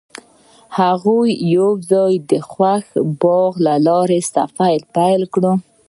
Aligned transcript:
هغوی 0.79 1.29
یوځای 1.57 2.13
د 2.29 2.31
خوښ 2.51 2.85
باغ 3.21 3.51
له 3.65 3.75
لارې 3.87 4.19
سفر 4.33 4.75
پیل 4.95 5.21
کړ. 5.33 5.43